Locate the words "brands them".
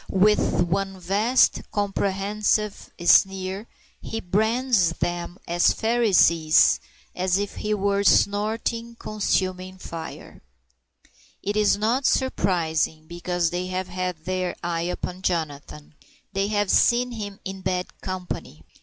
4.19-5.37